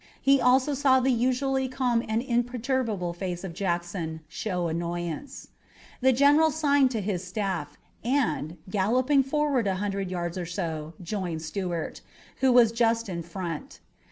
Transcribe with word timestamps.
He 0.19 0.41
also 0.41 0.73
saw 0.73 0.99
the 0.99 1.11
usually 1.11 1.67
calm 1.69 2.03
and 2.09 2.23
imperturbable 2.23 3.13
face 3.13 3.43
of 3.43 3.53
Jackson 3.53 4.21
show 4.27 4.67
annoyance. 4.67 5.49
The 6.01 6.11
general 6.11 6.49
signed 6.49 6.89
to 6.89 7.01
his 7.01 7.23
staff, 7.23 7.77
and, 8.03 8.57
galloping 8.67 9.21
forward 9.21 9.67
a 9.67 9.75
hundred 9.75 10.09
yards 10.09 10.39
or 10.39 10.45
so, 10.47 10.93
joined 11.03 11.43
Stuart, 11.43 12.01
who 12.37 12.51
was 12.51 12.71
just 12.71 13.09
in 13.09 13.21
front. 13.21 13.79